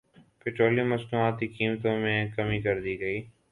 petroleum 0.39 0.89
مصنوعات 0.89 1.39
کی 1.39 1.47
قیمتوں 1.49 1.95
میں 1.97 2.17
کمی 2.35 2.61
کردی 2.61 2.99
گئی 2.99 3.21